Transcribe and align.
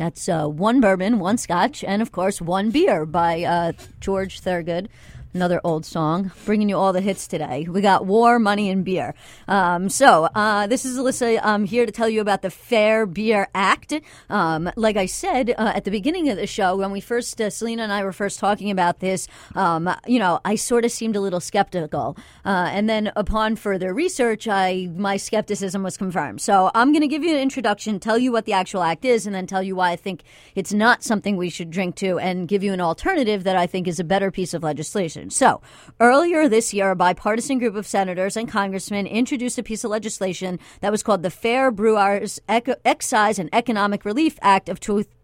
That's 0.00 0.30
uh, 0.30 0.46
one 0.46 0.80
bourbon, 0.80 1.18
one 1.18 1.36
scotch, 1.36 1.84
and 1.84 2.00
of 2.00 2.10
course, 2.10 2.40
one 2.40 2.70
beer 2.70 3.04
by 3.04 3.42
uh, 3.42 3.72
George 4.00 4.40
Thorogood 4.40 4.88
another 5.34 5.60
old 5.62 5.86
song, 5.86 6.32
bringing 6.44 6.68
you 6.68 6.76
all 6.76 6.92
the 6.92 7.00
hits 7.00 7.28
today. 7.28 7.66
We 7.68 7.80
got 7.80 8.06
War, 8.06 8.38
Money, 8.38 8.68
and 8.68 8.84
Beer. 8.84 9.14
Um, 9.46 9.88
so, 9.88 10.24
uh, 10.34 10.66
this 10.66 10.84
is 10.84 10.98
Alyssa. 10.98 11.40
I'm 11.42 11.64
here 11.64 11.86
to 11.86 11.92
tell 11.92 12.08
you 12.08 12.20
about 12.20 12.42
the 12.42 12.50
Fair 12.50 13.06
Beer 13.06 13.48
Act. 13.54 13.94
Um, 14.28 14.70
like 14.76 14.96
I 14.96 15.06
said 15.06 15.50
uh, 15.50 15.72
at 15.74 15.84
the 15.84 15.90
beginning 15.90 16.28
of 16.30 16.36
the 16.36 16.46
show, 16.46 16.76
when 16.76 16.90
we 16.90 17.00
first, 17.00 17.40
uh, 17.40 17.50
Selena 17.50 17.82
and 17.84 17.92
I 17.92 18.02
were 18.02 18.12
first 18.12 18.40
talking 18.40 18.70
about 18.70 19.00
this, 19.00 19.28
um, 19.54 19.88
you 20.06 20.18
know, 20.18 20.40
I 20.44 20.56
sort 20.56 20.84
of 20.84 20.90
seemed 20.90 21.16
a 21.16 21.20
little 21.20 21.40
skeptical. 21.40 22.16
Uh, 22.44 22.68
and 22.72 22.88
then 22.88 23.12
upon 23.14 23.56
further 23.56 23.94
research, 23.94 24.48
I 24.48 24.88
my 24.96 25.16
skepticism 25.16 25.82
was 25.82 25.96
confirmed. 25.96 26.40
So, 26.40 26.70
I'm 26.74 26.92
going 26.92 27.02
to 27.02 27.08
give 27.08 27.22
you 27.22 27.34
an 27.34 27.40
introduction, 27.40 28.00
tell 28.00 28.18
you 28.18 28.32
what 28.32 28.46
the 28.46 28.52
actual 28.52 28.82
act 28.82 29.04
is, 29.04 29.26
and 29.26 29.34
then 29.34 29.46
tell 29.46 29.62
you 29.62 29.76
why 29.76 29.90
I 29.90 29.96
think 29.96 30.22
it's 30.54 30.72
not 30.72 31.04
something 31.04 31.36
we 31.36 31.50
should 31.50 31.70
drink 31.70 31.94
to, 31.96 32.18
and 32.18 32.48
give 32.48 32.64
you 32.64 32.72
an 32.72 32.80
alternative 32.80 33.44
that 33.44 33.56
I 33.56 33.66
think 33.66 33.86
is 33.86 34.00
a 34.00 34.04
better 34.04 34.30
piece 34.30 34.54
of 34.54 34.64
legislation 34.64 35.19
So, 35.28 35.60
earlier 36.00 36.48
this 36.48 36.72
year, 36.72 36.92
a 36.92 36.96
bipartisan 36.96 37.58
group 37.58 37.74
of 37.74 37.86
senators 37.86 38.36
and 38.36 38.48
congressmen 38.48 39.06
introduced 39.06 39.58
a 39.58 39.62
piece 39.62 39.84
of 39.84 39.90
legislation 39.90 40.58
that 40.80 40.90
was 40.90 41.02
called 41.02 41.22
the 41.22 41.30
Fair 41.30 41.70
Brewers 41.70 42.40
Excise 42.48 43.38
and 43.38 43.50
Economic 43.52 44.06
Relief 44.06 44.38
Act 44.40 44.68
of 44.68 44.80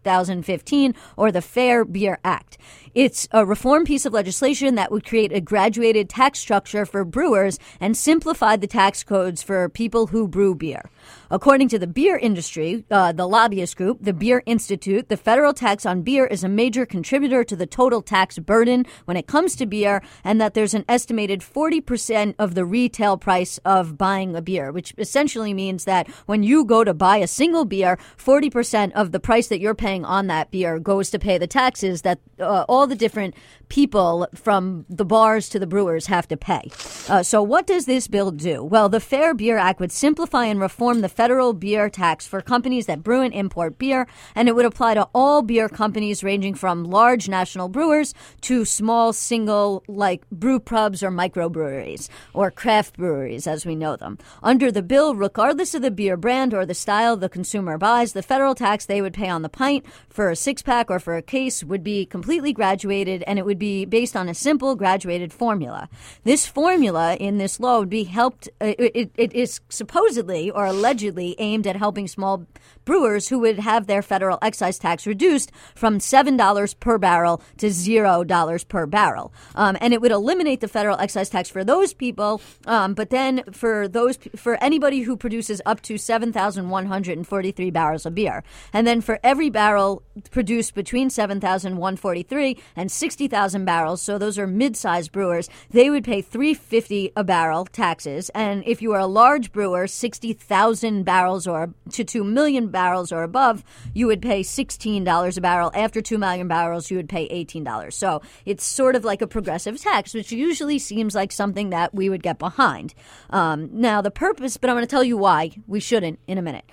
2015, 0.07 0.95
or 1.17 1.31
the 1.31 1.41
Fair 1.41 1.83
Beer 1.83 2.19
Act. 2.23 2.57
It's 2.97 3.27
a 3.31 3.45
reform 3.45 3.85
piece 3.85 4.07
of 4.07 4.13
legislation 4.13 4.73
that 4.73 4.91
would 4.91 5.05
create 5.05 5.31
a 5.31 5.39
graduated 5.39 6.09
tax 6.09 6.39
structure 6.39 6.83
for 6.83 7.05
brewers 7.05 7.59
and 7.79 7.95
simplify 7.95 8.55
the 8.55 8.65
tax 8.65 9.03
codes 9.03 9.43
for 9.43 9.69
people 9.69 10.07
who 10.07 10.27
brew 10.27 10.55
beer. 10.55 10.89
According 11.29 11.67
to 11.69 11.79
the 11.79 11.85
beer 11.85 12.17
industry, 12.17 12.85
uh, 12.89 13.11
the 13.11 13.27
lobbyist 13.27 13.77
group, 13.77 13.99
the 14.01 14.13
Beer 14.13 14.41
Institute, 14.45 15.09
the 15.09 15.17
federal 15.17 15.53
tax 15.53 15.85
on 15.85 16.01
beer 16.01 16.25
is 16.25 16.43
a 16.43 16.49
major 16.49 16.85
contributor 16.85 17.43
to 17.43 17.55
the 17.55 17.67
total 17.67 18.01
tax 18.01 18.39
burden 18.39 18.85
when 19.05 19.17
it 19.17 19.27
comes 19.27 19.55
to 19.57 19.65
beer, 19.65 20.01
and 20.23 20.41
that 20.41 20.53
there's 20.53 20.73
an 20.73 20.85
estimated 20.89 21.41
40% 21.41 22.33
of 22.39 22.55
the 22.55 22.65
retail 22.65 23.17
price 23.17 23.59
of 23.65 23.97
buying 23.97 24.35
a 24.35 24.41
beer, 24.41 24.71
which 24.71 24.93
essentially 24.97 25.53
means 25.53 25.83
that 25.83 26.07
when 26.25 26.41
you 26.43 26.65
go 26.65 26.83
to 26.83 26.93
buy 26.93 27.17
a 27.17 27.27
single 27.27 27.65
beer, 27.65 27.99
40% 28.17 28.91
of 28.93 29.11
the 29.11 29.19
price 29.19 29.49
that 29.49 29.59
you're 29.59 29.75
paying 29.75 29.96
on 30.05 30.27
that 30.27 30.51
beer 30.51 30.79
goes 30.79 31.09
to 31.11 31.19
pay 31.19 31.37
the 31.37 31.47
taxes 31.47 32.01
that 32.03 32.19
uh, 32.39 32.65
all 32.67 32.87
the 32.87 32.95
different 32.95 33.35
people 33.69 34.27
from 34.35 34.85
the 34.89 35.05
bars 35.05 35.49
to 35.49 35.59
the 35.59 35.67
brewers 35.67 36.07
have 36.07 36.27
to 36.27 36.37
pay. 36.37 36.69
Uh, 37.09 37.23
so, 37.23 37.41
what 37.41 37.67
does 37.67 37.85
this 37.85 38.07
bill 38.07 38.31
do? 38.31 38.63
Well, 38.63 38.89
the 38.89 38.99
Fair 38.99 39.33
Beer 39.33 39.57
Act 39.57 39.79
would 39.79 39.91
simplify 39.91 40.45
and 40.45 40.59
reform 40.59 41.01
the 41.01 41.09
federal 41.09 41.53
beer 41.53 41.89
tax 41.89 42.27
for 42.27 42.41
companies 42.41 42.85
that 42.85 43.03
brew 43.03 43.21
and 43.21 43.33
import 43.33 43.77
beer, 43.77 44.07
and 44.35 44.47
it 44.47 44.55
would 44.55 44.65
apply 44.65 44.93
to 44.95 45.07
all 45.13 45.41
beer 45.41 45.69
companies 45.69 46.23
ranging 46.23 46.53
from 46.53 46.83
large 46.83 47.29
national 47.29 47.69
brewers 47.69 48.13
to 48.41 48.65
small 48.65 49.13
single, 49.13 49.83
like 49.87 50.29
brew 50.29 50.59
pubs 50.59 51.03
or 51.03 51.11
microbreweries, 51.11 52.09
or 52.33 52.51
craft 52.51 52.97
breweries 52.97 53.47
as 53.47 53.65
we 53.65 53.75
know 53.75 53.95
them. 53.95 54.17
Under 54.43 54.71
the 54.71 54.81
bill, 54.81 55.15
regardless 55.15 55.73
of 55.73 55.81
the 55.81 55.91
beer 55.91 56.17
brand 56.17 56.53
or 56.53 56.65
the 56.65 56.73
style 56.73 57.17
the 57.17 57.29
consumer 57.29 57.77
buys, 57.77 58.13
the 58.13 58.23
federal 58.23 58.55
tax 58.55 58.85
they 58.85 59.01
would 59.01 59.13
pay 59.13 59.29
on 59.29 59.41
the 59.41 59.49
pint 59.49 59.85
for 60.09 60.29
a 60.29 60.35
six 60.35 60.61
pack 60.61 60.89
or 60.89 60.99
for 60.99 61.15
a 61.15 61.21
case 61.21 61.63
would 61.63 61.83
be 61.83 62.05
completely 62.05 62.53
graduated 62.53 63.23
and 63.23 63.39
it 63.39 63.45
would 63.45 63.56
be 63.57 63.85
based 63.85 64.15
on 64.15 64.29
a 64.29 64.33
simple 64.33 64.75
graduated 64.75 65.33
formula. 65.33 65.89
This 66.23 66.45
formula 66.45 67.15
in 67.15 67.37
this 67.37 67.59
law 67.59 67.79
would 67.79 67.89
be 67.89 68.03
helped, 68.03 68.49
uh, 68.61 68.73
it, 68.77 69.11
it 69.15 69.33
is 69.33 69.61
supposedly 69.69 70.51
or 70.51 70.65
allegedly 70.65 71.35
aimed 71.39 71.67
at 71.67 71.75
helping 71.75 72.07
small 72.07 72.45
brewers 72.85 73.27
who 73.27 73.39
would 73.39 73.59
have 73.59 73.85
their 73.85 74.01
federal 74.01 74.39
excise 74.41 74.79
tax 74.79 75.05
reduced 75.05 75.51
from 75.75 75.99
$7 75.99 76.79
per 76.79 76.97
barrel 76.97 77.41
to 77.57 77.67
$0 77.67 78.67
per 78.67 78.85
barrel. 78.85 79.33
Um, 79.55 79.77
and 79.81 79.93
it 79.93 80.01
would 80.01 80.11
eliminate 80.11 80.61
the 80.61 80.67
federal 80.67 80.97
excise 80.97 81.29
tax 81.29 81.49
for 81.49 81.63
those 81.63 81.93
people, 81.93 82.41
um, 82.65 82.93
but 82.93 83.09
then 83.09 83.43
for 83.51 83.87
those, 83.87 84.17
for 84.35 84.61
anybody 84.63 85.01
who 85.01 85.17
produces 85.17 85.61
up 85.65 85.81
to 85.81 85.97
7,143 85.97 87.69
barrels 87.71 88.05
of 88.05 88.15
beer. 88.15 88.43
And 88.71 88.87
then 88.87 89.01
for 89.01 89.19
every 89.23 89.49
barrel 89.49 90.03
produced 90.31 90.73
between 90.73 91.09
7,143 91.09 92.57
and 92.75 92.91
60,000 92.91 93.46
barrels, 93.65 94.01
so 94.01 94.17
those 94.17 94.37
are 94.37 94.47
mid-sized 94.47 95.11
brewers, 95.11 95.49
they 95.69 95.89
would 95.89 96.03
pay 96.03 96.21
350 96.21 97.11
a 97.15 97.23
barrel 97.23 97.65
taxes. 97.65 98.29
And 98.35 98.63
if 98.65 98.81
you 98.81 98.93
are 98.93 98.99
a 98.99 99.07
large 99.07 99.51
brewer, 99.51 99.87
60,000 99.87 101.03
barrels 101.03 101.47
or 101.47 101.73
to 101.91 102.03
2 102.03 102.23
million 102.23 102.69
barrels 102.69 103.11
or 103.11 103.23
above, 103.23 103.63
you 103.93 104.07
would 104.07 104.21
pay 104.21 104.41
$16 104.41 105.37
a 105.37 105.41
barrel. 105.41 105.71
After 105.73 106.01
2 106.01 106.17
million 106.17 106.47
barrels, 106.47 106.89
you 106.89 106.97
would 106.97 107.09
pay 107.09 107.27
$18. 107.29 107.93
So 107.93 108.21
it's 108.45 108.63
sort 108.63 108.95
of 108.95 109.03
like 109.03 109.21
a 109.21 109.27
progressive 109.27 109.79
tax, 109.79 110.13
which 110.13 110.31
usually 110.31 110.79
seems 110.79 111.15
like 111.15 111.31
something 111.31 111.69
that 111.69 111.93
we 111.93 112.09
would 112.09 112.23
get 112.23 112.39
behind. 112.39 112.93
Um, 113.29 113.69
now, 113.71 114.01
the 114.01 114.11
purpose, 114.11 114.57
but 114.57 114.69
I'm 114.69 114.75
going 114.75 114.85
to 114.85 114.89
tell 114.89 115.03
you 115.03 115.17
why 115.17 115.51
we 115.67 115.79
shouldn't 115.79 116.19
in 116.27 116.37
a 116.37 116.41
minute 116.41 116.65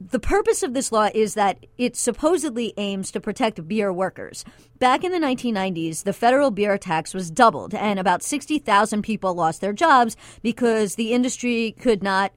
the 0.00 0.20
purpose 0.20 0.62
of 0.62 0.74
this 0.74 0.92
law 0.92 1.08
is 1.12 1.34
that 1.34 1.66
it 1.76 1.96
supposedly 1.96 2.72
aims 2.76 3.10
to 3.10 3.20
protect 3.20 3.66
beer 3.66 3.92
workers. 3.92 4.44
Back 4.78 5.02
in 5.02 5.10
the 5.10 5.18
1990s, 5.18 6.04
the 6.04 6.12
federal 6.12 6.50
beer 6.50 6.78
tax 6.78 7.12
was 7.12 7.30
doubled, 7.30 7.74
and 7.74 7.98
about 7.98 8.22
60,000 8.22 9.02
people 9.02 9.34
lost 9.34 9.60
their 9.60 9.72
jobs 9.72 10.16
because 10.42 10.94
the 10.94 11.12
industry 11.12 11.74
could 11.80 12.02
not, 12.02 12.32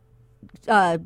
uh, 0.67 0.97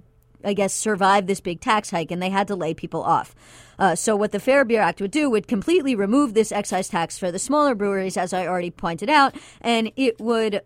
I 0.45 0.53
guess, 0.53 0.73
survive 0.73 1.27
this 1.27 1.41
big 1.41 1.59
tax 1.59 1.89
hike, 1.89 2.11
and 2.11 2.21
they 2.21 2.29
had 2.29 2.47
to 2.47 2.55
lay 2.55 2.73
people 2.73 3.03
off. 3.03 3.35
Uh, 3.77 3.95
so, 3.95 4.15
what 4.15 4.31
the 4.31 4.39
Fair 4.39 4.63
Beer 4.63 4.81
Act 4.81 5.01
would 5.01 5.11
do 5.11 5.29
would 5.29 5.49
completely 5.49 5.93
remove 5.93 6.33
this 6.33 6.53
excise 6.53 6.87
tax 6.87 7.17
for 7.17 7.31
the 7.31 7.39
smaller 7.39 7.75
breweries, 7.75 8.15
as 8.15 8.31
I 8.31 8.47
already 8.47 8.71
pointed 8.71 9.09
out, 9.09 9.35
and 9.59 9.91
it 9.97 10.21
would 10.21 10.61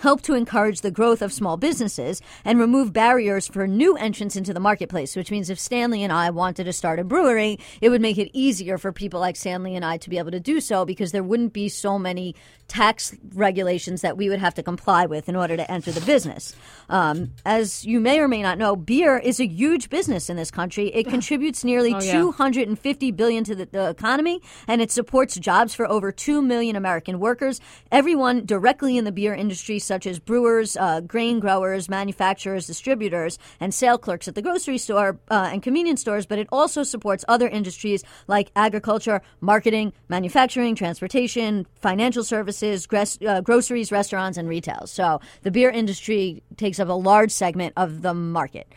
help 0.00 0.22
to 0.22 0.34
encourage 0.34 0.80
the 0.80 0.90
growth 0.90 1.22
of 1.22 1.32
small 1.32 1.56
businesses 1.56 2.20
and 2.44 2.58
remove 2.58 2.92
barriers 2.92 3.46
for 3.46 3.66
new 3.66 3.96
entrants 3.96 4.36
into 4.36 4.54
the 4.54 4.60
marketplace, 4.60 5.14
which 5.16 5.30
means 5.30 5.50
if 5.50 5.58
Stanley 5.58 6.02
and 6.02 6.12
I 6.12 6.30
wanted 6.30 6.64
to 6.64 6.72
start 6.72 6.98
a 6.98 7.04
brewery, 7.04 7.58
it 7.80 7.90
would 7.90 8.00
make 8.00 8.18
it 8.18 8.30
easier 8.32 8.78
for 8.78 8.92
people 8.92 9.20
like 9.20 9.36
Stanley 9.36 9.76
and 9.76 9.84
I 9.84 9.98
to 9.98 10.10
be 10.10 10.18
able 10.18 10.30
to 10.30 10.40
do 10.40 10.60
so 10.60 10.84
because 10.84 11.12
there 11.12 11.22
wouldn't 11.22 11.52
be 11.52 11.68
so 11.68 11.98
many 11.98 12.34
tax 12.68 13.14
regulations 13.34 14.00
that 14.00 14.16
we 14.16 14.30
would 14.30 14.38
have 14.38 14.54
to 14.54 14.62
comply 14.62 15.04
with 15.04 15.28
in 15.28 15.36
order 15.36 15.56
to 15.56 15.70
enter 15.70 15.92
the 15.92 16.00
business. 16.00 16.56
Um, 16.88 17.32
as 17.44 17.84
you 17.84 18.00
may 18.00 18.18
or 18.18 18.28
may 18.28 18.40
not 18.40 18.56
know, 18.56 18.76
beer 18.76 19.18
is 19.18 19.40
a 19.40 19.46
huge 19.46 19.90
business 19.90 20.30
in 20.30 20.36
this 20.36 20.50
country. 20.50 20.88
It 20.88 21.06
contributes 21.08 21.64
nearly 21.64 21.92
oh, 21.94 22.00
yeah. 22.00 22.12
250 22.12 23.10
billion 23.10 23.44
to 23.44 23.54
the, 23.54 23.66
the 23.66 23.90
economy, 23.90 24.40
and 24.66 24.80
it 24.80 24.90
supports 24.90 25.36
jobs 25.36 25.74
for 25.74 25.86
over 25.86 26.10
2 26.10 26.40
million 26.40 26.74
American 26.74 27.20
workers. 27.20 27.60
Everyone 27.90 28.46
directly 28.46 28.96
in 28.96 29.04
the 29.04 29.12
beer 29.12 29.34
industry 29.34 29.78
such 29.82 30.06
as 30.06 30.18
brewers, 30.18 30.76
uh, 30.76 31.00
grain 31.00 31.40
growers, 31.40 31.88
manufacturers, 31.88 32.66
distributors, 32.66 33.38
and 33.60 33.74
sale 33.74 33.98
clerks 33.98 34.28
at 34.28 34.34
the 34.34 34.42
grocery 34.42 34.78
store 34.78 35.18
uh, 35.30 35.50
and 35.52 35.62
convenience 35.62 36.00
stores, 36.00 36.26
but 36.26 36.38
it 36.38 36.48
also 36.50 36.82
supports 36.82 37.24
other 37.28 37.48
industries 37.48 38.04
like 38.26 38.50
agriculture, 38.56 39.22
marketing, 39.40 39.92
manufacturing, 40.08 40.74
transportation, 40.74 41.66
financial 41.80 42.24
services, 42.24 42.86
uh, 43.26 43.40
groceries, 43.40 43.92
restaurants, 43.92 44.38
and 44.38 44.48
retail. 44.48 44.86
So 44.86 45.20
the 45.42 45.50
beer 45.50 45.70
industry 45.70 46.42
takes 46.56 46.78
up 46.78 46.88
a 46.88 46.92
large 46.92 47.30
segment 47.30 47.72
of 47.76 48.02
the 48.02 48.14
market. 48.14 48.72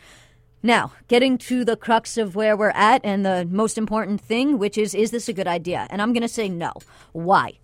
Now, 0.62 0.92
getting 1.06 1.38
to 1.38 1.64
the 1.64 1.76
crux 1.76 2.16
of 2.16 2.34
where 2.34 2.56
we're 2.56 2.70
at 2.70 3.00
and 3.04 3.24
the 3.24 3.46
most 3.48 3.78
important 3.78 4.20
thing, 4.20 4.58
which 4.58 4.76
is, 4.76 4.94
is 4.94 5.12
this 5.12 5.28
a 5.28 5.32
good 5.32 5.46
idea? 5.46 5.86
And 5.90 6.02
I'm 6.02 6.12
going 6.12 6.22
to 6.22 6.28
say 6.28 6.48
no. 6.48 6.72
Why? 7.12 7.58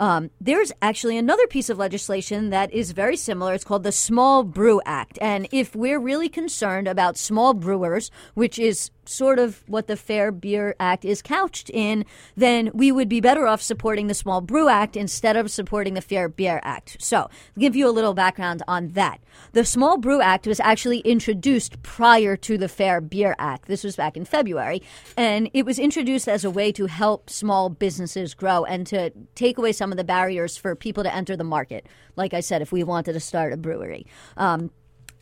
Um, 0.00 0.30
there's 0.40 0.72
actually 0.82 1.16
another 1.16 1.46
piece 1.46 1.70
of 1.70 1.78
legislation 1.78 2.50
that 2.50 2.72
is 2.72 2.92
very 2.92 3.16
similar. 3.16 3.54
It's 3.54 3.64
called 3.64 3.84
the 3.84 3.92
Small 3.92 4.42
Brew 4.42 4.80
Act. 4.84 5.18
And 5.20 5.48
if 5.52 5.74
we're 5.74 6.00
really 6.00 6.28
concerned 6.28 6.88
about 6.88 7.16
small 7.16 7.54
brewers, 7.54 8.10
which 8.34 8.58
is 8.58 8.90
sort 9.08 9.38
of 9.38 9.62
what 9.66 9.86
the 9.86 9.96
Fair 9.96 10.32
Beer 10.32 10.74
Act 10.80 11.04
is 11.04 11.22
couched 11.22 11.70
in, 11.70 12.04
then 12.36 12.70
we 12.74 12.92
would 12.92 13.08
be 13.08 13.20
better 13.20 13.46
off 13.46 13.62
supporting 13.62 14.06
the 14.06 14.14
Small 14.14 14.40
Brew 14.40 14.68
Act 14.68 14.96
instead 14.96 15.36
of 15.36 15.50
supporting 15.50 15.94
the 15.94 16.00
Fair 16.00 16.28
Beer 16.28 16.60
Act. 16.62 16.96
So, 17.00 17.18
I'll 17.18 17.30
give 17.58 17.76
you 17.76 17.88
a 17.88 17.90
little 17.90 18.14
background 18.14 18.62
on 18.68 18.88
that. 18.90 19.20
The 19.52 19.64
Small 19.64 19.98
Brew 19.98 20.20
Act 20.20 20.46
was 20.46 20.60
actually 20.60 21.00
introduced 21.00 21.82
prior 21.82 22.36
to 22.36 22.58
the 22.58 22.68
Fair 22.68 23.00
Beer 23.00 23.34
Act. 23.38 23.66
This 23.66 23.84
was 23.84 23.96
back 23.96 24.16
in 24.16 24.24
February, 24.24 24.82
and 25.16 25.50
it 25.52 25.64
was 25.64 25.78
introduced 25.78 26.28
as 26.28 26.44
a 26.44 26.50
way 26.50 26.72
to 26.72 26.86
help 26.86 27.30
small 27.30 27.68
businesses 27.68 28.34
grow 28.34 28.64
and 28.64 28.86
to 28.86 29.10
take 29.34 29.58
away 29.58 29.72
some 29.72 29.90
of 29.90 29.98
the 29.98 30.04
barriers 30.04 30.56
for 30.56 30.74
people 30.74 31.02
to 31.02 31.14
enter 31.14 31.36
the 31.36 31.44
market. 31.44 31.86
Like 32.16 32.34
I 32.34 32.40
said, 32.40 32.62
if 32.62 32.72
we 32.72 32.84
wanted 32.84 33.12
to 33.14 33.20
start 33.20 33.52
a 33.52 33.56
brewery. 33.56 34.06
Um, 34.36 34.70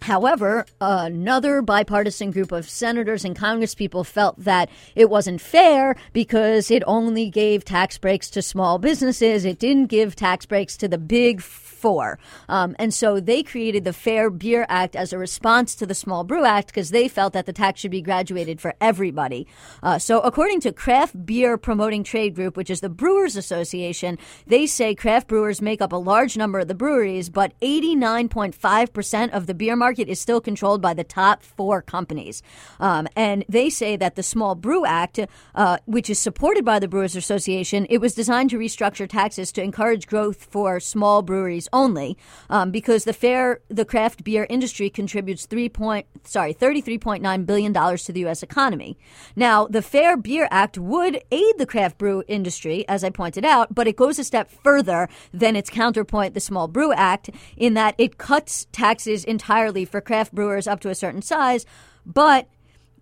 However, 0.03 0.67
another 0.81 1.63
bipartisan 1.63 2.33
group 2.33 2.51
of 2.51 2.69
senators 2.69 3.25
and 3.25 3.39
congresspeople 3.39 4.05
felt 4.05 4.37
that 4.41 4.69
it 4.97 5.09
wasn't 5.09 5.41
fair 5.41 5.95
because 6.13 6.73
it 6.73 6.83
only 6.89 7.31
gave 7.31 7.65
tax 7.65 7.99
breaks 7.99 8.29
to 8.31 8.43
small 8.43 8.79
businesses. 8.79 9.45
It 9.45 9.61
didn't 9.61 9.87
give 9.87 10.17
tax 10.17 10.45
breaks 10.45 10.77
to 10.79 10.89
the 10.89 10.99
big 10.99 11.41
four. 11.41 12.19
Um, 12.49 12.75
and 12.79 12.93
so 12.93 13.21
they 13.21 13.43
created 13.43 13.85
the 13.85 13.93
Fair 13.93 14.29
Beer 14.29 14.67
Act 14.69 14.97
as 14.97 15.13
a 15.13 15.19
response 15.19 15.75
to 15.77 15.87
the 15.87 15.95
Small 15.95 16.25
Brew 16.25 16.45
Act 16.45 16.69
because 16.69 16.91
they 16.91 17.09
felt 17.09 17.33
that 17.33 17.47
the 17.47 17.53
tax 17.53 17.81
should 17.81 17.91
be 17.91 18.03
graduated 18.03 18.61
for 18.61 18.75
everybody. 18.81 19.47
Uh, 19.83 19.99
so 19.99 20.21
according 20.21 20.61
to 20.61 20.73
Craft 20.73 21.25
Beer 21.25 21.57
Promoting 21.57 22.05
Trade 22.05 22.35
Group, 22.35 22.57
which 22.57 22.71
is 22.71 22.81
the 22.81 22.89
Brewers 22.89 23.37
Association, 23.37 24.19
they 24.47 24.67
say 24.67 24.95
craft 24.95 25.29
brewers 25.29 25.63
make 25.63 25.81
up 25.81 25.93
a 25.93 25.97
large 25.97 26.37
number 26.37 26.61
of 26.61 26.69
the 26.69 26.75
breweries, 26.75 27.29
but 27.29 27.53
89.5% 27.61 29.31
of 29.31 29.47
the 29.47 29.55
beer 29.55 29.77
market 29.77 29.92
is 29.99 30.21
still 30.21 30.41
controlled 30.41 30.81
by 30.81 30.95
the 30.95 31.05
top 31.05 31.43
four 31.43 31.83
companies. 31.83 32.43
Um, 32.81 33.09
and 33.17 33.45
they 33.49 33.71
say 33.71 33.97
that 33.97 34.17
the 34.17 34.23
Small 34.23 34.55
Brew 34.55 34.85
Act, 34.87 35.21
uh, 35.55 35.79
which 35.87 36.09
is 36.11 36.19
supported 36.19 36.65
by 36.65 36.79
the 36.79 36.89
Brewers 36.89 37.17
Association, 37.17 37.87
it 37.91 37.99
was 37.99 38.15
designed 38.15 38.51
to 38.51 38.59
restructure 38.59 39.09
taxes 39.09 39.53
to 39.53 39.63
encourage 39.63 40.07
growth 40.07 40.45
for 40.45 40.81
small 40.81 41.23
breweries 41.23 41.69
only, 41.73 42.17
um, 42.51 42.71
because 42.71 43.05
the 43.05 43.13
fair 43.13 43.61
the 43.69 43.85
craft 43.85 44.25
beer 44.25 44.47
industry 44.49 44.91
contributes 44.91 45.47
three 45.47 45.69
point 45.69 46.07
sorry 46.25 46.53
thirty 46.53 46.81
three 46.81 46.99
point 46.99 47.23
nine 47.23 47.45
billion 47.45 47.73
dollars 47.73 48.05
to 48.05 48.13
the 48.13 48.21
U.S. 48.21 48.43
economy. 48.43 48.97
Now, 49.37 49.67
the 49.67 49.83
Fair 49.83 50.17
Beer 50.17 50.49
Act 50.51 50.79
would 50.79 51.23
aid 51.31 51.55
the 51.59 51.67
craft 51.67 51.99
brew 51.99 52.23
industry, 52.29 52.87
as 52.89 53.05
I 53.05 53.11
pointed 53.11 53.45
out, 53.45 53.75
but 53.75 53.87
it 53.87 53.97
goes 53.97 54.19
a 54.19 54.25
step 54.25 54.51
further 54.51 55.09
than 55.33 55.57
its 55.57 55.71
counterpoint, 55.71 56.35
the 56.35 56.41
Small 56.41 56.69
Brew 56.69 56.93
Act, 56.93 57.31
in 57.57 57.75
that 57.75 57.95
it 57.99 58.19
cuts 58.19 58.67
taxes 58.73 59.25
entirely 59.25 59.82
for 59.85 60.01
craft 60.01 60.35
brewers 60.35 60.67
up 60.67 60.81
to 60.81 60.91
a 60.91 60.95
certain 60.95 61.23
size, 61.23 61.67
but 62.05 62.49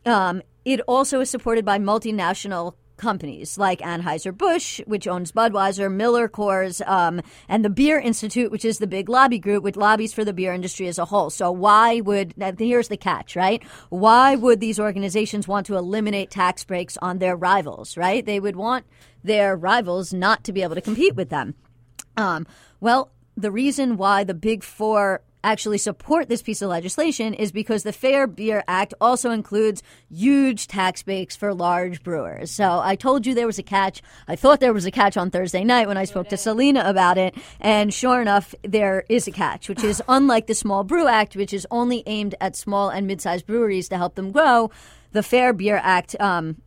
um, 0.07 0.43
it 0.65 0.81
also 0.83 1.21
is 1.21 1.31
supported 1.31 1.65
by 1.65 1.79
multinational 1.79 2.75
companies 3.01 3.57
like 3.59 3.81
Anheuser-Busch, 3.81 4.81
which 4.87 5.09
owns 5.09 5.33
Budweiser, 5.33 5.91
Miller 5.93 6.29
Coors, 6.29 6.87
um, 6.87 7.23
and 7.49 7.65
the 7.65 7.71
Beer 7.71 7.99
Institute, 7.99 8.53
which 8.53 8.65
is 8.65 8.79
the 8.79 8.87
big 8.87 9.09
lobby 9.09 9.39
group 9.39 9.65
which 9.65 9.75
lobbies 9.75 10.13
for 10.13 10.25
the 10.25 10.35
beer 10.35 10.53
industry 10.53 10.87
as 10.87 10.99
a 10.99 11.07
whole. 11.07 11.31
So 11.31 11.51
why 11.51 12.03
would, 12.03 12.35
here's 12.59 12.89
the 12.89 12.99
catch, 12.99 13.35
right? 13.35 13.63
Why 13.89 14.37
would 14.37 14.61
these 14.61 14.79
organizations 14.79 15.49
want 15.49 15.67
to 15.67 15.77
eliminate 15.77 16.31
tax 16.31 16.63
breaks 16.63 16.99
on 17.01 17.19
their 17.19 17.35
rivals, 17.35 17.97
right? 17.97 18.25
They 18.25 18.39
would 18.39 18.57
want 18.57 18.85
their 19.25 19.57
rivals 19.57 20.13
not 20.13 20.45
to 20.45 20.53
be 20.53 20.63
able 20.63 20.75
to 20.75 20.81
compete 20.81 21.17
with 21.17 21.31
them. 21.31 21.55
Um, 22.17 22.47
well, 22.81 23.11
the 23.37 23.51
reason 23.51 23.97
why 23.97 24.25
the 24.25 24.35
big 24.35 24.63
four 24.63 25.23
actually 25.43 25.79
support 25.79 26.29
this 26.29 26.43
piece 26.43 26.63
of 26.63 26.69
legislation 26.69 27.35
is 27.35 27.53
because 27.53 27.83
the 27.83 27.93
Fair 27.93 28.27
Beer 28.27 28.63
Act 28.69 28.95
also 29.01 29.31
includes 29.31 29.83
huge 30.11 30.67
tax 30.67 31.03
breaks 31.03 31.37
for 31.37 31.55
large 31.55 32.03
brewers. 32.03 32.51
So 32.51 32.81
I 32.83 32.97
told 32.97 33.27
you 33.27 33.35
there 33.35 33.47
was 33.47 33.59
a 33.59 33.63
catch. 33.63 34.03
I 34.29 34.37
thought 34.37 34.61
there 34.61 34.73
was 34.73 34.87
a 34.87 34.91
catch 34.91 35.17
on 35.17 35.31
Thursday 35.31 35.65
night 35.65 35.89
when 35.89 35.97
I 35.97 36.05
spoke 36.05 36.29
to 36.29 36.37
Selena 36.37 36.83
about 36.85 37.19
it. 37.19 37.35
And 37.61 37.93
sure 37.93 38.21
enough, 38.21 38.55
there 38.63 39.05
is 39.09 39.27
a 39.27 39.33
catch, 39.33 39.69
which 39.69 39.85
is 39.85 40.03
unlike 40.09 40.47
the 40.47 40.55
Small 40.55 40.85
Brew 40.85 41.07
Act, 41.07 41.37
which 41.37 41.53
is 41.53 41.67
only 41.71 42.03
aimed 42.07 42.35
at 42.41 42.57
small 42.57 42.89
and 42.89 43.07
mid 43.07 43.21
sized 43.21 43.47
breweries 43.47 43.89
to 43.89 43.97
help 43.97 44.15
them 44.15 44.31
grow. 44.31 44.71
The 45.13 45.23
Fair 45.23 45.53
Beer 45.53 45.81
Act 45.83 46.15
um, 46.21 46.63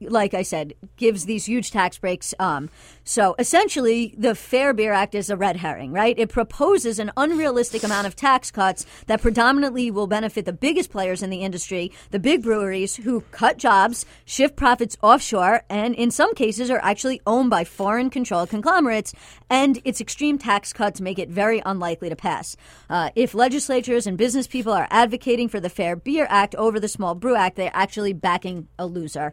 like 0.00 0.34
I 0.34 0.42
said, 0.42 0.74
gives 0.96 1.24
these 1.24 1.46
huge 1.46 1.70
tax 1.70 1.98
breaks. 1.98 2.34
Um, 2.38 2.70
so 3.04 3.34
essentially, 3.38 4.14
the 4.16 4.34
Fair 4.34 4.72
Beer 4.72 4.92
Act 4.92 5.14
is 5.14 5.30
a 5.30 5.36
red 5.36 5.56
herring, 5.56 5.92
right? 5.92 6.18
It 6.18 6.28
proposes 6.28 6.98
an 6.98 7.12
unrealistic 7.16 7.82
amount 7.82 8.06
of 8.06 8.16
tax 8.16 8.50
cuts 8.50 8.86
that 9.06 9.22
predominantly 9.22 9.90
will 9.90 10.06
benefit 10.06 10.44
the 10.44 10.52
biggest 10.52 10.90
players 10.90 11.22
in 11.22 11.30
the 11.30 11.42
industry, 11.42 11.92
the 12.10 12.18
big 12.18 12.42
breweries 12.42 12.96
who 12.96 13.22
cut 13.30 13.58
jobs, 13.58 14.06
shift 14.24 14.56
profits 14.56 14.96
offshore, 15.02 15.62
and 15.68 15.94
in 15.94 16.10
some 16.10 16.34
cases 16.34 16.70
are 16.70 16.80
actually 16.82 17.20
owned 17.26 17.50
by 17.50 17.64
foreign 17.64 18.10
controlled 18.10 18.50
conglomerates. 18.50 19.12
And 19.50 19.80
its 19.84 20.00
extreme 20.00 20.38
tax 20.38 20.72
cuts 20.72 21.00
make 21.00 21.18
it 21.18 21.28
very 21.28 21.62
unlikely 21.64 22.08
to 22.08 22.16
pass. 22.16 22.56
Uh, 22.88 23.10
if 23.14 23.34
legislatures 23.34 24.06
and 24.06 24.16
business 24.16 24.46
people 24.46 24.72
are 24.72 24.88
advocating 24.90 25.48
for 25.48 25.60
the 25.60 25.68
Fair 25.68 25.96
Beer 25.96 26.26
Act 26.28 26.54
over 26.54 26.80
the 26.80 26.88
Small 26.88 27.14
Brew 27.14 27.36
Act, 27.36 27.56
they're 27.56 27.70
actually 27.74 28.12
backing 28.12 28.68
a 28.78 28.86
loser. 28.86 29.32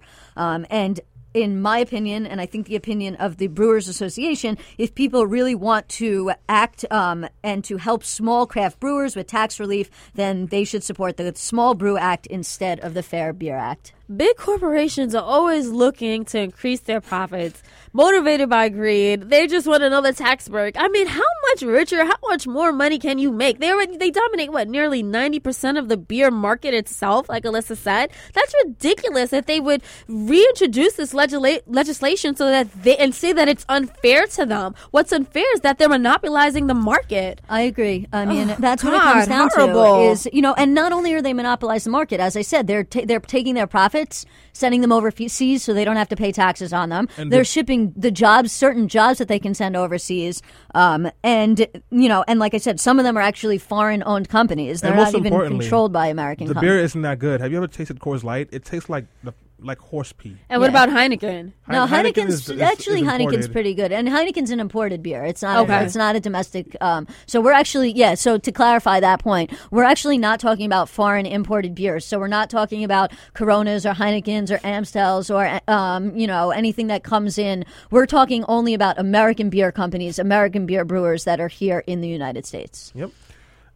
Um, 0.52 0.66
and 0.70 1.00
in 1.34 1.62
my 1.62 1.80
opinion, 1.80 2.26
and 2.26 2.42
I 2.42 2.46
think 2.46 2.68
the 2.68 2.76
opinion 2.76 3.16
of 3.16 3.38
the 3.38 3.48
Brewers 3.48 3.88
Association, 3.88 4.58
if 4.78 4.94
people 4.94 5.26
really 5.26 5.56
want 5.56 5.88
to 5.90 6.34
act 6.50 6.84
um, 6.92 7.26
and 7.42 7.64
to 7.64 7.78
help 7.78 8.04
small 8.04 8.46
craft 8.46 8.80
brewers 8.80 9.16
with 9.16 9.28
tax 9.28 9.60
relief, 9.60 9.90
then 10.14 10.48
they 10.48 10.64
should 10.66 10.84
support 10.84 11.18
the 11.18 11.32
Small 11.36 11.74
Brew 11.74 11.98
Act 11.98 12.28
instead 12.28 12.80
of 12.82 12.94
the 12.94 13.04
Fair 13.04 13.32
Beer 13.32 13.56
Act. 13.56 13.94
Big 14.18 14.36
corporations 14.36 15.16
are 15.16 15.24
always 15.24 15.70
looking 15.70 16.26
to 16.26 16.40
increase 16.40 16.82
their 16.82 17.00
profits, 17.00 17.62
motivated 17.94 18.50
by 18.50 18.68
greed. 18.68 19.30
They 19.30 19.48
just 19.48 19.68
want 19.68 19.84
another 19.84 20.12
tax 20.12 20.50
break. 20.50 20.76
I 20.78 20.88
mean, 20.90 21.08
how 21.08 21.22
much 21.50 21.62
richer, 21.62 22.04
how 22.04 22.18
much 22.28 22.48
more 22.48 22.74
money 22.74 23.00
can 23.00 23.20
you 23.20 23.32
make? 23.32 23.60
They 23.60 23.72
already 23.72 23.98
they 23.98 24.10
dominate 24.10 24.52
what 24.52 24.68
nearly 24.68 25.04
ninety 25.04 25.40
percent 25.40 25.78
of 25.78 25.88
the 25.88 25.98
beer 25.98 26.32
market 26.32 26.74
itself. 26.74 27.30
Like 27.30 27.44
Alyssa 27.44 27.78
said, 27.78 28.10
that's 28.34 28.54
ridiculous. 28.66 29.30
that 29.30 29.46
they 29.48 29.60
would 29.60 29.84
reintroduce 30.08 30.94
this 30.94 31.14
legisla- 31.14 31.62
legislation 31.68 32.36
so 32.36 32.50
that 32.50 32.68
they 32.84 32.98
and 32.98 33.14
say 33.14 33.32
that 33.34 33.48
it's 33.48 33.66
unfair 33.70 34.26
to 34.28 34.46
them. 34.46 34.74
What's 34.90 35.14
unfair 35.14 35.46
is 35.54 35.62
that 35.62 35.78
they're 35.78 35.90
monopolizing 35.90 36.68
the 36.68 36.74
market. 36.74 37.40
I 37.48 37.62
agree. 37.62 38.08
I 38.12 38.26
mean, 38.26 38.50
oh, 38.50 38.56
that's 38.60 38.84
God, 38.84 38.92
what 38.92 38.98
it 39.00 39.14
comes 39.14 39.28
down 39.28 39.50
horrible. 39.54 40.06
to. 40.06 40.12
Is 40.12 40.28
you 40.34 40.42
know, 40.42 40.54
and 40.56 40.74
not 40.74 40.92
only 40.92 41.14
are 41.14 41.22
they 41.22 41.34
monopolizing 41.34 41.92
the 41.92 41.98
market, 41.98 42.20
as 42.20 42.36
I 42.36 42.42
said, 42.42 42.68
they're 42.68 42.84
they're 42.84 43.20
taking 43.20 43.54
their 43.54 43.68
profits 43.68 44.01
profits, 44.02 44.26
sending 44.54 44.82
them 44.82 44.92
overseas 44.92 45.64
so 45.64 45.74
they 45.74 45.86
don't 45.86 45.96
have 45.96 46.10
to 46.10 46.16
pay 46.16 46.32
taxes 46.32 46.74
on 46.74 46.90
them. 46.90 47.08
And 47.18 47.32
They're 47.32 47.42
the, 47.42 47.46
shipping 47.46 47.94
the 47.96 48.12
jobs, 48.12 48.52
certain 48.52 48.88
jobs 48.88 49.20
that 49.20 49.28
they 49.28 49.40
can 49.40 49.54
send 49.54 49.76
overseas. 49.76 50.42
Um, 50.76 51.10
and, 51.24 51.60
you 51.90 52.10
know, 52.10 52.24
and 52.28 52.40
like 52.40 52.54
I 52.54 52.58
said, 52.58 52.80
some 52.80 53.00
of 53.00 53.06
them 53.06 53.18
are 53.18 53.22
actually 53.22 53.58
foreign 53.58 54.04
owned 54.06 54.30
companies. 54.30 54.82
They're 54.82 54.96
not 54.96 55.16
even 55.16 55.34
controlled 55.34 55.94
by 55.94 56.08
American 56.08 56.48
The 56.48 56.54
companies. 56.54 56.74
beer 56.74 56.80
isn't 56.80 57.02
that 57.02 57.20
good. 57.20 57.42
Have 57.42 57.52
you 57.52 57.58
ever 57.58 57.68
tasted 57.68 58.00
Coors 58.00 58.24
Light? 58.24 58.50
It 58.52 58.66
tastes 58.66 58.90
like 58.90 59.06
the 59.24 59.34
like 59.62 59.80
horse 59.80 60.12
pee. 60.12 60.38
And 60.50 60.60
what 60.60 60.70
about 60.70 60.90
Heineken? 60.90 61.54
No, 61.68 61.86
Heineken's 61.86 62.50
is, 62.50 62.62
actually 62.62 63.02
is 63.02 63.08
Heineken's 63.08 63.48
pretty 63.48 63.74
good, 63.74 63.92
and 63.92 64.08
Heineken's 64.08 64.50
an 64.50 64.60
imported 64.60 65.02
beer. 65.04 65.24
It's 65.24 65.42
not. 65.42 65.60
Okay. 65.64 65.76
A, 65.76 65.84
it's 65.84 65.96
not 65.96 66.16
a 66.16 66.20
domestic. 66.20 66.76
Um, 66.82 67.08
so 67.26 67.42
we're 67.42 67.52
actually 67.52 67.92
yeah. 67.92 68.16
So 68.16 68.38
to 68.38 68.52
clarify 68.52 69.00
that 69.00 69.22
point, 69.22 69.52
we're 69.70 69.84
actually 69.84 70.18
not 70.18 70.40
talking 70.40 70.66
about 70.66 70.90
foreign 70.90 71.26
imported 71.26 71.76
beers. 71.76 72.06
So 72.06 72.20
we're 72.20 72.28
not 72.28 72.50
talking 72.50 72.84
about 72.84 73.12
Coronas 73.34 73.86
or 73.86 73.94
Heinekens 73.94 74.52
or 74.52 74.60
Amstels 74.66 75.30
or 75.30 75.60
um, 75.68 76.18
you 76.18 76.28
know 76.28 76.52
anything 76.52 76.88
that 76.88 77.04
comes 77.04 77.38
in. 77.38 77.66
We're 77.90 78.08
talking 78.08 78.44
only 78.48 78.74
about 78.74 79.00
American 79.00 79.50
beer 79.50 79.72
companies, 79.72 80.20
American 80.20 80.66
beer 80.66 80.86
brewers 80.86 81.24
that 81.26 81.40
are 81.40 81.48
here 81.48 81.84
in 81.88 82.02
the 82.02 82.10
United 82.10 82.46
States. 82.46 82.92
Yep. 82.96 83.12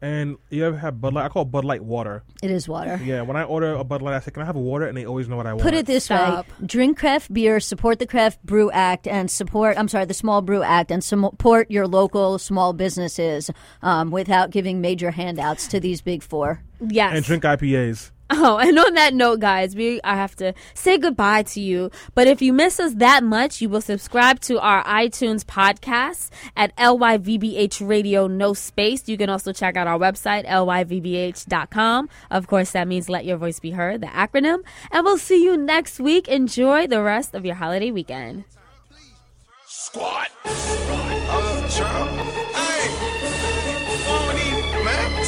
And 0.05 0.37
you 0.51 0.63
ever 0.63 0.77
have 0.77 1.01
Bud 1.01 1.15
Light? 1.15 1.25
I 1.25 1.29
call 1.29 1.41
it 1.41 1.51
Bud 1.51 1.65
Light 1.65 1.83
water. 1.83 2.21
It 2.43 2.51
is 2.51 2.69
water. 2.69 3.01
Yeah, 3.03 3.23
when 3.23 3.35
I 3.35 3.43
order 3.43 3.73
a 3.73 3.83
Bud 3.83 4.03
Light, 4.03 4.13
I 4.13 4.19
say, 4.19 4.29
"Can 4.29 4.43
I 4.43 4.45
have 4.45 4.55
a 4.55 4.59
water?" 4.59 4.85
And 4.85 4.95
they 4.95 5.03
always 5.03 5.27
know 5.27 5.35
what 5.35 5.47
I 5.47 5.53
want. 5.53 5.63
Put 5.63 5.73
it 5.73 5.87
this 5.87 6.05
Stop. 6.05 6.47
way: 6.47 6.67
drink 6.67 6.99
craft 6.99 7.33
beer, 7.33 7.59
support 7.59 7.97
the 7.97 8.05
Craft 8.05 8.45
Brew 8.45 8.69
Act, 8.69 9.07
and 9.07 9.31
support. 9.31 9.79
I'm 9.79 9.87
sorry, 9.87 10.05
the 10.05 10.13
Small 10.13 10.43
Brew 10.43 10.61
Act, 10.61 10.91
and 10.91 11.03
support 11.03 11.71
your 11.71 11.87
local 11.87 12.37
small 12.37 12.73
businesses 12.73 13.49
um, 13.81 14.11
without 14.11 14.51
giving 14.51 14.79
major 14.79 15.09
handouts 15.09 15.65
to 15.69 15.79
these 15.79 16.03
big 16.03 16.21
four. 16.21 16.61
Yes, 16.87 17.15
and 17.15 17.25
drink 17.25 17.43
IPAs. 17.43 18.11
Oh, 18.37 18.57
and 18.57 18.77
on 18.79 18.95
that 18.95 19.13
note, 19.13 19.39
guys, 19.39 19.75
we 19.75 20.01
I 20.03 20.15
have 20.15 20.35
to 20.37 20.53
say 20.73 20.97
goodbye 20.97 21.43
to 21.43 21.61
you. 21.61 21.91
But 22.15 22.27
if 22.27 22.41
you 22.41 22.53
miss 22.53 22.79
us 22.79 22.95
that 22.95 23.23
much, 23.23 23.61
you 23.61 23.69
will 23.69 23.81
subscribe 23.81 24.39
to 24.41 24.59
our 24.59 24.83
iTunes 24.83 25.43
podcast 25.43 26.31
at 26.57 26.75
LYVBH 26.75 27.87
Radio 27.87 28.25
No 28.25 28.53
Space. 28.53 29.07
You 29.07 29.17
can 29.17 29.29
also 29.29 29.53
check 29.53 29.77
out 29.77 29.85
our 29.85 29.99
website, 29.99 30.47
lyvbh.com. 30.47 32.09
Of 32.31 32.47
course, 32.47 32.71
that 32.71 32.87
means 32.87 33.09
Let 33.09 33.25
Your 33.25 33.37
Voice 33.37 33.59
Be 33.59 33.71
Heard, 33.71 34.01
the 34.01 34.07
acronym. 34.07 34.63
And 34.91 35.05
we'll 35.05 35.19
see 35.19 35.43
you 35.43 35.55
next 35.55 35.99
week. 35.99 36.27
Enjoy 36.27 36.87
the 36.87 37.03
rest 37.03 37.35
of 37.35 37.45
your 37.45 37.55
holiday 37.55 37.91
weekend. 37.91 38.45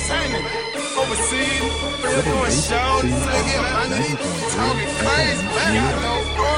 Squad. 0.07 0.97
overseas. 0.97 1.61
We're 2.01 2.23
going 2.23 2.51
shows. 2.51 3.11
Talking 4.55 4.87
crazy, 5.03 5.45
man. 5.45 6.57